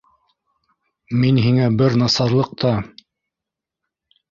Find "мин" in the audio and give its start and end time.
1.25-1.37